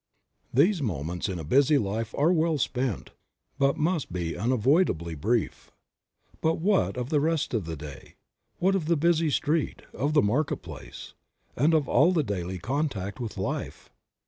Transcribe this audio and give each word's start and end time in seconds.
These 0.51 0.81
moments 0.81 1.29
in 1.29 1.37
a 1.37 1.43
busy 1.43 1.77
life 1.77 2.15
are 2.17 2.33
well 2.33 2.57
spent, 2.57 3.11
but 3.59 3.77
must 3.77 4.07
unavoidably 4.11 5.13
be 5.13 5.19
brief. 5.21 5.69
But 6.41 6.55
what 6.59 6.97
of 6.97 7.09
the 7.09 7.19
rest 7.19 7.53
of 7.53 7.65
the 7.65 7.75
day; 7.75 8.15
what 8.57 8.73
of 8.73 8.87
the 8.87 8.97
busy 8.97 9.29
street, 9.29 9.83
of 9.93 10.13
the 10.15 10.23
market 10.23 10.63
place, 10.63 11.13
and 11.55 11.75
of 11.75 11.87
all 11.87 12.11
the 12.13 12.23
daily 12.23 12.57
contact 12.57 13.19
with 13.19 13.37
life? 13.37 13.91